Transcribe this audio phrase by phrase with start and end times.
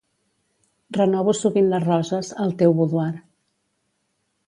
[0.97, 3.11] Renovo sovint les roses, al teu boudoir.